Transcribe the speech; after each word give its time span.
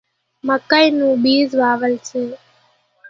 مڪئِي 0.47 0.85
نون 0.97 1.13
ٻيز 1.23 1.49
واوون 1.59 1.93
سي۔ 2.07 2.23